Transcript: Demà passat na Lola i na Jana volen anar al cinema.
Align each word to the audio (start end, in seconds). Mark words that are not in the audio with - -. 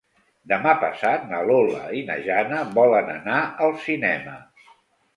Demà 0.53 0.71
passat 0.83 1.27
na 1.33 1.43
Lola 1.51 1.83
i 1.99 2.03
na 2.09 2.17
Jana 2.31 2.65
volen 2.81 3.15
anar 3.19 3.39
al 3.67 3.79
cinema. 3.89 4.39